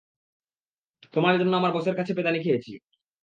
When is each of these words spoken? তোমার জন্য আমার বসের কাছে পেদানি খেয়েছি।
তোমার 1.13 1.33
জন্য 1.39 1.53
আমার 1.55 1.71
বসের 1.73 1.95
কাছে 1.95 2.11
পেদানি 2.17 2.39
খেয়েছি। 2.43 2.71